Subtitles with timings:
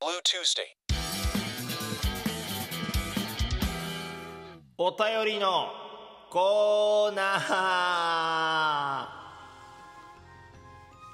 [0.00, 0.62] Blue Tuesday.
[4.78, 5.68] お便りの
[6.30, 7.38] コーナ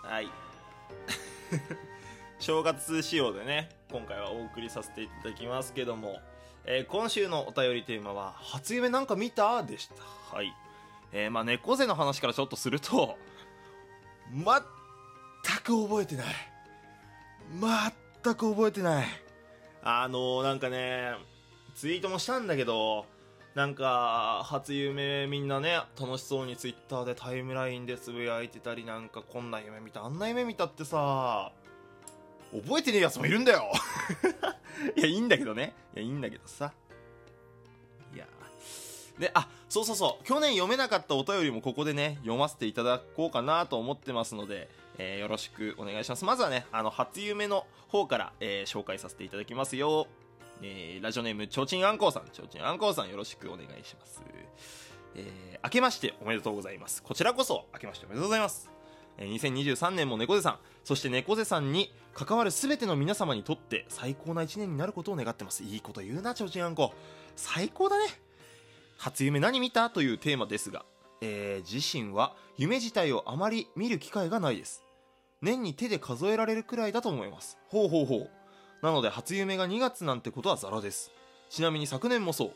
[0.05, 0.09] ー。
[0.09, 0.31] はい。
[2.39, 6.21] 正月仕様でね今回はお送りさせていただきますけども、
[6.65, 10.37] えー今週のお便りテーマは「初夢なんか見た?」でした。
[10.37, 10.55] はい。
[11.11, 13.19] えー、まあ猫背の話からちょっとすると
[14.31, 14.45] 全
[15.65, 16.35] く覚えてない。
[17.51, 17.93] 全
[18.35, 19.07] く覚えてない。
[19.83, 21.15] あのー、なんかね
[21.75, 23.07] ツイートもしたんだけど
[23.55, 30.05] なんか初夢みんなね楽しそうにツイッターでタイムラインでつぶやいてたりなんかこんな夢見た。
[30.05, 31.53] あんな夢見たってさ
[32.53, 33.71] 覚えてねえやつもいるんだよ。
[34.97, 35.75] いやいいんだけどね。
[35.95, 36.73] いやいいんだけどさ。
[39.19, 40.25] であそうそうそう。
[40.25, 46.25] 去年読めなかったお便りもここでね読ませていただこうかなと思ってますので、えーよろしくお願いします。
[46.25, 50.07] まずはねあの初夢の方から、えー紹介させていただきますよ。
[50.63, 52.25] えーラジオネームちょうちんあんこうさん。
[52.31, 54.23] ちょうちんあんこうさんよろしくお願いします。
[55.15, 57.03] えー明けましておめでとうございます。
[57.03, 58.71] こちらこそ明けましておめでとうございます。
[59.19, 60.59] えー2023年も猫背さん。
[60.85, 65.65] そして猫背さんに関わる全ての皆様にとって最高な1年になることを願ってます。
[65.65, 66.93] いいこと言うなちょうちんあんこ
[67.35, 68.05] 最高だね。
[68.99, 69.91] 初夢何見た？
[69.91, 70.85] というテーマですが、
[71.21, 74.85] えー自身は夢自体をあまり見る機会がないです。
[75.43, 77.59] 年に手で数えられるくらいだと思います。
[77.69, 78.31] ほうほうほう。
[78.83, 81.11] なので初夢が2月なんてことはザラです。
[81.51, 82.53] ちなみに昨年もそう。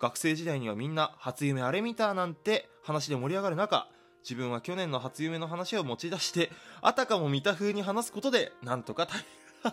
[0.00, 3.88] 学生時代にはみんな初夢あれ見たなんて話で盛り上がる中
[4.22, 6.50] 自分は去年の初夢の話を持ち出して
[6.82, 9.24] あたかも見た風に話すことでなんとかタイ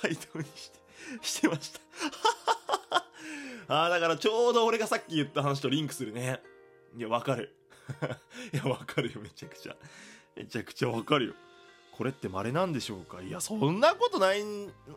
[0.00, 0.78] タイトルにして
[1.22, 1.80] してました。
[3.68, 6.40] ああだからちょうど俺がさっき言った話とリンクするね。
[6.96, 7.54] いやわかる。
[8.52, 9.20] いやわかるよ。
[9.20, 9.76] めちゃくちゃ。
[10.36, 11.34] めちゃくちゃわかるよ。
[11.92, 13.20] これって稀なんでしょうか？
[13.22, 14.42] いやそんなことない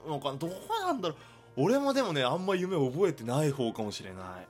[0.07, 0.37] のかな？
[0.37, 1.17] どうなんだろう？
[1.63, 4.47] 俺もでもねあんま夢覚えてない方かもしれない。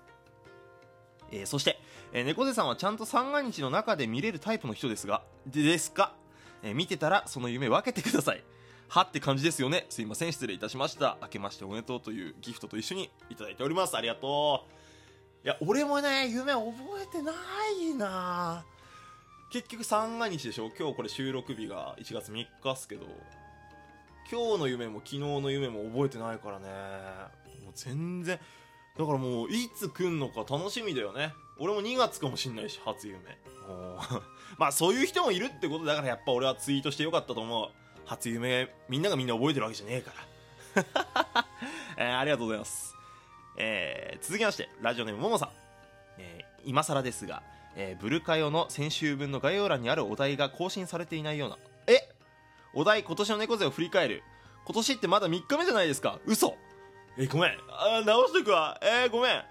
[1.31, 1.79] えーそして、
[2.11, 6.13] えー猫背さんはちゃんと三が日の中で見れるタイプの人ですがでですか、
[6.61, 8.43] えー見てたらその夢分けてください。
[8.93, 9.85] はって感じですよね。
[9.87, 11.17] すいません失礼いたしました。
[11.21, 13.95] 明けましておめでとうというギフトと一緒にいただいております。
[13.95, 15.45] ありがとう。
[15.45, 17.31] いや俺もね夢覚えてな
[17.69, 18.65] いな。
[19.49, 20.69] 結局三が日でしょ？
[20.77, 23.05] 今日これ収録日が1月3日っすけど。
[24.29, 26.65] 今日の夢も昨日の夢も覚えてないからね。
[27.63, 28.37] もう全然。
[28.97, 31.33] だからもういつ来んのか楽しみだよね。
[31.57, 33.19] 俺も2月かもしんないし初夢。
[34.59, 37.80] まあそういう人もいるってことだからやっぱ俺はツイートしてよかったと思う。
[38.05, 40.11] 初夢みんながみんな覚えてるわけじゃねえか
[40.75, 41.45] ら、
[41.97, 42.95] えーありがとうございます、
[43.57, 45.49] えー続きましてラジオネームももさん、
[46.17, 47.41] えー今更ですが、
[47.75, 51.57] えーブルカヨの先週分の概要欄にあるお題が更新されていないような。
[51.87, 52.07] え？
[52.73, 54.23] お題今年の猫背を振り返る。
[54.65, 56.19] 今年ってまだ3日目じゃないですか。
[56.25, 56.55] 嘘。
[57.17, 57.59] えごめん。
[57.69, 58.79] あ直しとくわ。
[58.81, 59.43] えー、ごめん。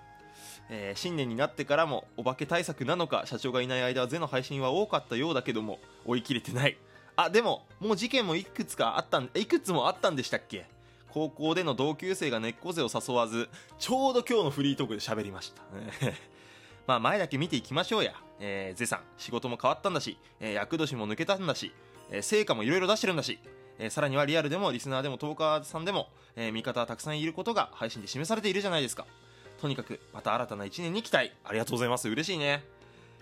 [0.70, 6.78] えー新年になってからもお化け対策なのか社長がいない間はゼの配信は多かったようだけども追い切れてない。
[7.24, 10.66] あでももう事件もいくつかあったんいくつもあったんでしたっけ？
[11.12, 13.48] 高校での同級生が猫背を誘わず
[13.78, 15.62] ちょうど今日のフリートークで喋りました。
[16.86, 21.72] まあ前だけ見ていきましょうや、えー、ゼさん仕事も変わったんだし、えー、役年も抜けたんだし、
[22.10, 23.38] えー成果もいろいろ出してるんだし、
[23.78, 29.06] えーさらにはリアルでもリスナーでもトーカーさんでも、えー味方はたくさんいることが配信で示されているじゃないですか。
[29.60, 31.32] とにかくまた新たな1年に期待。
[31.44, 32.08] ありがとうございます。
[32.08, 32.64] 嬉しいね、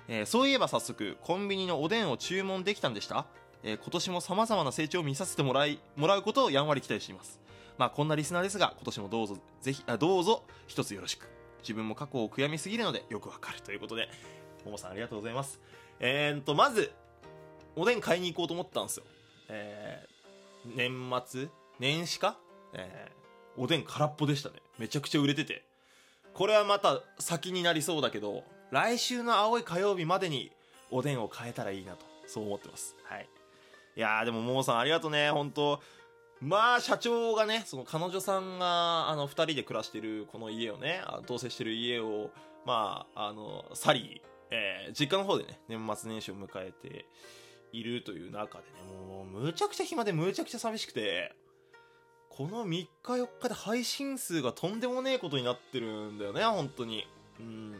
[0.09, 3.27] えーそういえば早速コンビニのおでんを注文できたんでした、
[3.63, 7.41] えー今年も様々な成長を見させてもらいもらうことをやんわり期待しています。
[7.77, 11.29] まあこんなリスナーですが今年もどうぞぜひあどうぞ一つよろしく。
[11.61, 13.61] 自分も過去を悔やみすぎるのでよくわかる。
[13.61, 14.09] ということで
[14.65, 15.61] ももさんありがとうございます。
[16.01, 16.93] えー、とまず
[17.77, 19.05] おでん買いに行こうと思ったんですよ。
[19.49, 21.49] えー、年末
[21.79, 22.37] 年始か？
[22.73, 24.57] えー、おでん空っぽでしたね。
[24.79, 25.65] めちゃくちゃ売れてて。
[26.35, 30.53] これはまた先になりそうだけど来週の青い火曜日までに
[30.91, 32.95] おでんを買えたらいいなとそう思ってます。
[33.05, 33.29] はい。
[33.99, 35.81] いやーでもももさんありがとうね本当。
[36.41, 42.31] まあ社長がねその彼女さんがあの2人で暮らしてるこの家をね同棲してる家を
[42.65, 44.23] まああの去り、
[44.53, 47.07] えー実家の方でね年末年始を迎えて
[47.73, 51.35] いるという中でねもうむちゃくちゃ暇でむちゃくちゃ寂しくて
[52.31, 57.05] この3日4日で配信数がとんでもねえことになってるんだよね本当に。
[57.41, 57.73] うん、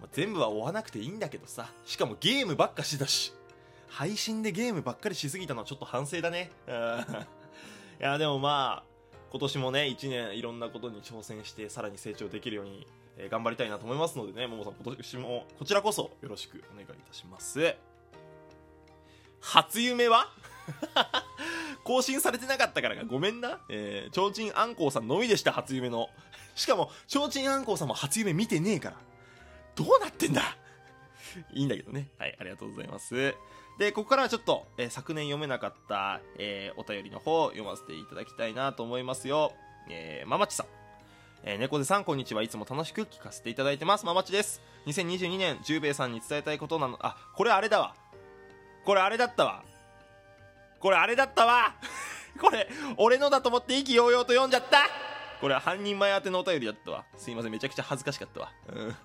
[0.00, 3.34] まあ全部は追わなくていいんだけどさしかもゲームばっかしてたし。
[3.88, 6.74] 配信でゲームばっかりしすぎたのはちょっと反省だねうんい
[8.00, 8.88] やでもまあ
[9.30, 12.86] 今年もね1年いろんなことに挑戦してさらに成長できるように、
[13.16, 17.74] えー頑張りたいなと思いますのでねももさん今年もこちらこそよろしくお願いいたします
[19.40, 20.28] 初夢は？
[21.84, 23.60] 更新されてなかったからかごめんな。
[23.68, 26.08] えー、ちょうちんあんこうさんのみでした、初夢の。
[26.54, 28.96] しかも、ちょうちんあんこうさんも初夢見てねえから。
[29.74, 30.56] どうなってんだ？
[31.52, 32.08] いいんだけどね。
[32.18, 33.34] はい、ありがとうございます。
[33.78, 39.52] で、ここからはちょっと、えー、昨年読めなかった、えー、お便りの方を、読ませていただきたいなと思いますよ。
[39.88, 40.66] えー、ままちさん。
[41.44, 42.42] えー、猫背さん、こんにちは。
[42.42, 44.04] いつも楽しく聞かせていただいてます。
[44.04, 44.60] ままちです。
[44.86, 47.94] 2022年、十兵衛さんに伝えたいことなの、あ、これあれだわ。
[48.84, 49.62] これあれだったわ。
[50.80, 51.74] これあれだったわ
[52.40, 54.88] これ、俺のだと思って意気揚々と読んじゃった
[55.40, 57.04] これは半人前宛てのお便りだったわ。
[57.16, 58.52] すいません、めちゃくちゃ恥ずかしかったわ。
[58.70, 58.96] うん。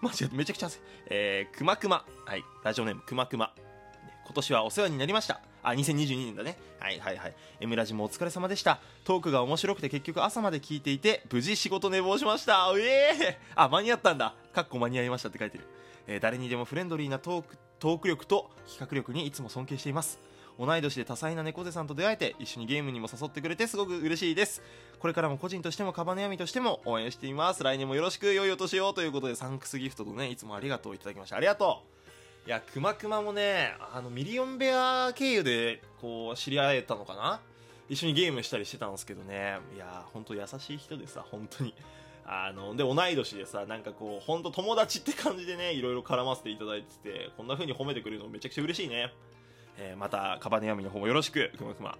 [0.00, 2.04] 間違って、めちゃくちゃ恥ずえー、くまくま。
[2.24, 3.52] はい、ラジオネームくまくま。
[4.32, 5.42] 今年はお世話になりました。
[5.62, 6.56] あ、2022年だね。
[6.80, 7.34] はいはいはい。
[7.60, 8.80] M ラジもお疲れ様でした。
[9.04, 12.72] トークが面白くて結局朝まで聞いていて、無事仕事寝坊しました。
[12.74, 14.34] ええー、あ、間に合ったんだ。
[14.54, 15.64] かっこ間に合いましたって書いてる。
[16.06, 20.18] えー、誰にでもフレンドリーなトーク、トーク力と企画力にいつも尊敬しています。
[20.58, 24.60] 同い年で多彩な猫背さんと出会えて一緒にゲームにも誘ってくれてすごく嬉しいです
[24.98, 32.01] これからも個人としてもカバネヤミとしても応援しています来年もよろしく良いお年をということでサンクスギフトとねいつもありがとういただきましたありがとう
[32.44, 37.40] いやくまくまもねあのミリオンベア経由でこう知り合えたのかな？
[37.88, 39.58] 一緒にゲームしたりしてたんですけどね。
[39.76, 41.72] いや本当優しい人でさ本当に。
[42.24, 49.12] あので同い年でさなんかこう本当友達って感じでねいろいろ絡ませていただいててこんな風に褒めてくれるのめちゃくちゃ嬉しいね。
[49.78, 51.96] えー、またカバネヤミの方もよろしくくまくま、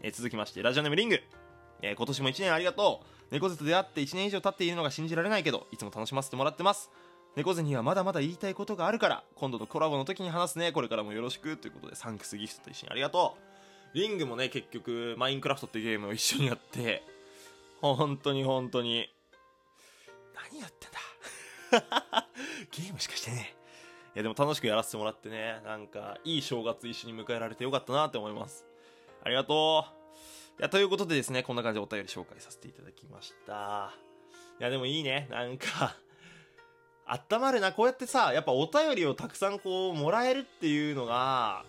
[0.00, 1.20] えー、続きましてラジオネームリング、
[1.82, 3.06] えー、今年も1年ありがとう。
[3.30, 6.90] 猫背と出会って1年以上経っているのが信じられないけどいつも楽しませてもらってます。
[7.36, 13.36] 猫背にはまだまだ言いたいことがあるから今度のコラボの時に話すねこれからもよろしくということでサンクスギフトと一緒にありがと
[13.94, 17.02] うリングもね結局マインクラフトっていうゲームを一緒にやって
[17.80, 19.08] 本当に本当に
[20.50, 22.26] 何やってんだ？
[22.70, 23.54] ゲームしかしてね
[24.14, 28.66] いやでも楽しくやらせてもらってね、なんかいい正月一緒に迎えられてよかったなって思います。
[29.24, 29.86] ありがと
[30.58, 30.60] う。
[30.60, 33.90] いや、ということでですね、こんな感じでお便り紹介させていただきました。
[34.60, 35.28] いや、でもいいね。
[35.30, 35.96] なんか
[37.06, 37.72] 温まるな。
[37.72, 41.64] こうやってさ、やっぱお便りをたくさんこう、もらえるっていうのが、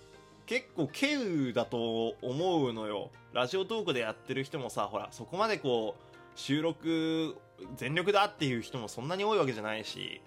[0.45, 3.09] 結構稀有だと思うのよ。
[3.33, 7.35] ラジオトークでやってる人もさ、ほら、そこまでこう、収録
[7.75, 10.21] 全力だっていう人もそんなに多いわけじゃないし、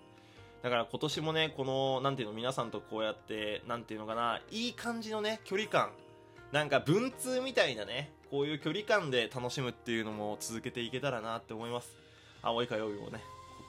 [0.62, 5.90] だから今年もね、この、なんていうの、皆さんとこうやって、なんていうのかな、いい感じのね、距離感。
[6.52, 11.96] なんか文通みたいなね、こういう距離感で楽しむっていうのも続けていけたらなって思います。
[12.42, 13.20] 青い火曜日もね、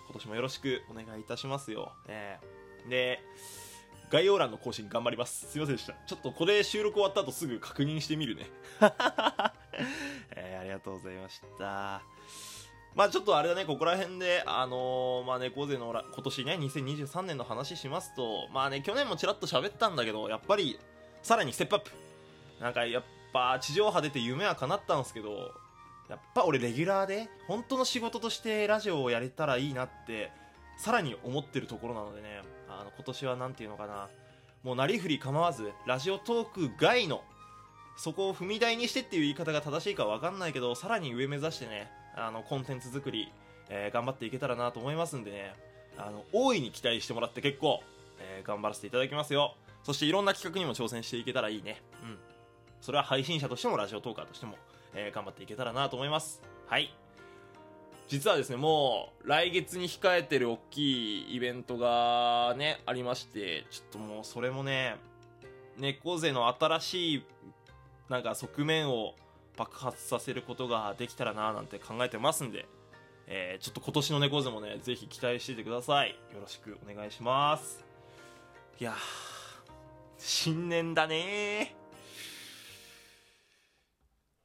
[0.08, 1.92] 今年もよろしくお願いいたしますよ。
[2.08, 2.40] ね、
[2.90, 3.20] で、
[4.10, 5.52] 概要欄の更新頑張ります。
[5.52, 5.94] すいませんでした。
[6.06, 8.50] ちょっとこれ収録終わった後すぐ確認してみるね。
[10.32, 12.02] えー、ありがとうございました。
[12.96, 20.80] まあちょっとあれだね、ここら辺で、あのー、まあ猫背の今年ね、2023年の話しますと、まあね、去年もちらっと喋ったんだけど、やっぱり、
[21.22, 21.92] さらにステップアップ。
[22.62, 25.54] なんかやっぱ、地上波出て夢は叶ったんですけど、
[26.10, 30.32] やっぱ俺レギュラーで、本当の仕事としてラジオをやれたらいいなって、
[30.78, 34.10] さらに思ってるところなのでね、あの、今年はなんていうのかな、
[34.64, 37.24] もうなりふり構わず、ラジオトーク外の、
[37.98, 43.32] そこを踏み台にしてっていう言い方が正しいかわかんないけど、さらに上目指してね、あのコンテンツ作り、
[43.70, 45.54] えー、頑張っていけたらなと思いますんでね。
[45.98, 47.82] あの大いに期待してもらって結構、
[48.20, 49.56] えー、頑張らせていただきますよ。
[49.84, 51.82] そしていろんな企画にも挑戦していけたらいいね。
[52.04, 52.18] うん。
[52.82, 54.58] それは配信者としてもラジオトーカーとしても、
[54.98, 56.94] えー、頑張っていけたらなと思いますはい
[58.08, 64.96] 実はですねもう来月に控えてる大きいイベントがねありましてちょっともうそれもね
[65.78, 67.24] 猫背の新しい
[68.10, 69.14] なんか側面を
[69.58, 72.66] 爆発させることができたらななんて考えてますんで、
[73.28, 76.12] えー、ちょっと今年の猫背もね、ぜひ期待していてください。
[76.34, 77.84] よろしくお願いします。
[78.80, 78.94] いや
[80.20, 81.76] 新年だね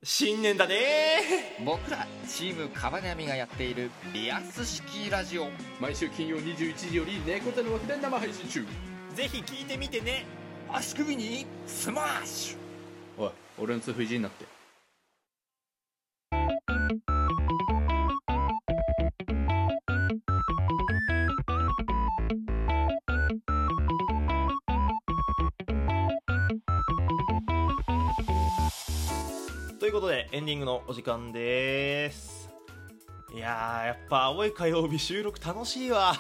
[0.05, 1.55] 新年だね。
[1.65, 5.47] 僕らチームカバネアミがやっているリアス式ラジオ。
[5.81, 8.67] 毎週金曜21時より猫背の枠で生配信中。
[9.15, 10.27] ぜひ聞いてみてね。
[10.73, 13.23] 足首にスマッシュ。
[13.23, 14.45] おい俺の痛風いじんなって
[29.93, 32.49] いうことでエンディングのお時間です。
[33.35, 36.15] いやーやっぱ青い火曜日収録楽しいわ。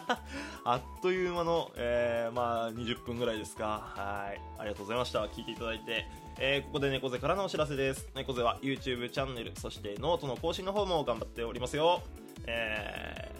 [0.64, 3.92] あっという間の、えー、まあ20分ぐらいですか。
[3.94, 4.40] はい。
[4.58, 5.22] ありがとうございました。
[5.26, 6.06] 聞いていただいて。
[6.38, 8.08] えー、ここで猫背からのお知らせです。
[8.14, 12.00] 猫背は YouTube チャンネルそしてノートの更新の方も頑張っておりますよ。
[12.46, 13.30] え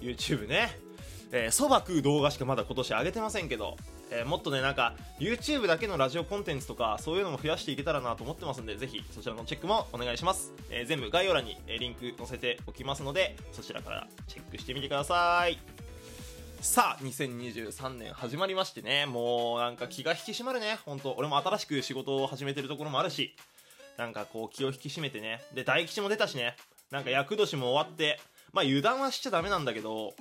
[0.00, 0.78] ー、YouTube ね。
[1.32, 3.76] えー、そば食う動画しかまだ今年上げてませんけど、
[4.12, 15.58] えーもっとねなんか YouTube だけのラジオコンテンツとかそういうのも増やしていけたらなと思ってますんでぜひそちらのチェックもお願いします、えー全部概要欄に、えリンク載せておきますのでそちらからチェックしてみてください。
[16.60, 20.78] さあ2023年始まりましてねもうなんか気が引き締まるね。
[20.84, 23.34] 本当俺も新しく仕事を始めてるところもあるし
[23.96, 25.42] なんかこう気を引き締めてね。
[25.54, 26.56] で大吉も出たしね。
[26.90, 28.20] なんか厄年も終わって
[28.52, 30.14] まあ油断はしちゃダメなんだけど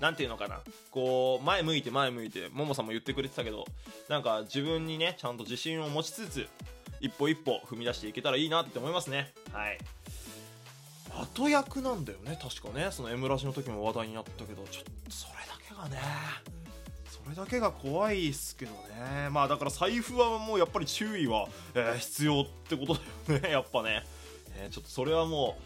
[0.00, 0.60] なんていうのかな。
[0.90, 3.66] こう前向いて前向いてももさんも言ってくれてたけど
[4.08, 6.48] なんか自分にねちゃんと自信を持ちつつ
[7.00, 9.32] 一歩一歩踏み出していけたらいいなって思いますね。
[9.52, 9.78] はい。
[11.34, 12.88] 後役なんだよね確かね。
[12.90, 16.00] その M ラジの時も話題になったけどちょっとそれだけがね
[17.08, 19.28] それだけが怖いっすけどね。
[19.30, 24.04] まあだから財布はもうやっぱり注意は、えー必要ってことだよね やっぱね、
[24.56, 25.58] えーちょっとそれはも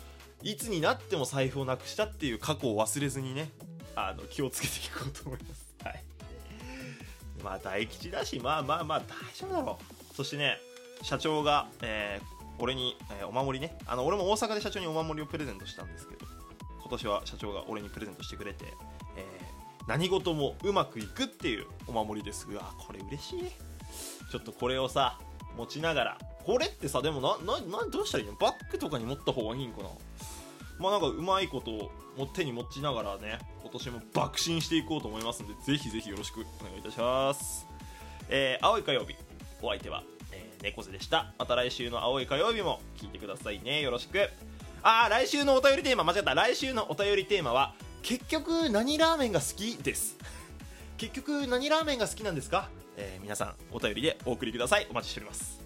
[0.42, 3.50] ういつになっても財布をなくしたっていう過去を忘れずにね
[3.96, 5.66] あの気をつけていこうと思います。
[5.84, 6.04] はい。
[7.42, 9.78] まあ大吉だしまあまあまあ大丈夫だろ
[10.12, 10.14] う。
[10.14, 10.58] そしてね
[11.02, 13.76] 社長が、えー俺に、えーお守りね。
[13.84, 16.24] あの俺も大阪で社長にお守りをプレゼントしたんですけど
[16.82, 18.64] 今年は社長が俺にプレゼントしてくれて、
[19.16, 19.54] えー
[19.86, 23.50] 何事もうまくいくっていうお守りですうわこれ嬉しい
[24.30, 25.18] ちょっとこれをさ
[25.58, 28.34] 持ちながらこれってさでもなななどうしたらいいの？
[28.36, 29.88] バッグとかに持った方がいいんかな？
[30.78, 37.66] まあなんかうまいことをも手に持ちながらね今年も爆心していこうと思いますのでぜひぜひよろしくお願いいたします。
[38.28, 39.14] えー青い火曜日
[39.62, 40.02] お相手は、
[40.32, 41.32] えー猫背でした。
[41.38, 43.80] また来週の青い火曜日も聞いてくださいね。
[43.82, 44.28] よろしく。
[44.82, 46.34] あー来週のお便りテーマ間違った。
[46.34, 50.16] 来週のお便りテーマは結局何ラーメンが好きです。
[50.96, 54.86] 結局何ラーメンが好きなんですか、えー皆さんお便りでお送りください。
[54.90, 55.63] お待ちしております。